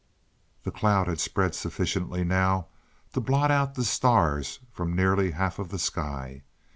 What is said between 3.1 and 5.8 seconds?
to blot out the stars from nearly half of the